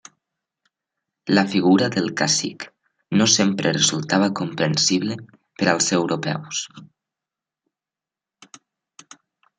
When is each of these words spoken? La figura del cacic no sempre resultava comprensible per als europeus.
La 1.37 1.43
figura 1.51 1.89
del 1.95 2.07
cacic 2.21 2.65
no 3.21 3.27
sempre 3.33 3.75
resultava 3.77 4.31
comprensible 4.41 5.19
per 5.61 5.71
als 5.75 5.93
europeus. 5.99 6.65